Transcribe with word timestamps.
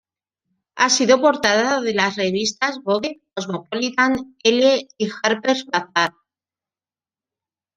Ha 0.77 0.89
sido 0.89 1.21
portada 1.21 1.79
de 1.79 1.93
las 1.93 2.15
revistas 2.15 2.79
"Vogue", 2.83 3.21
"Cosmopolitan", 3.35 4.35
"Elle" 4.43 4.87
y 4.97 5.09
"Harper's 5.21 5.67
Bazaar". 5.67 6.13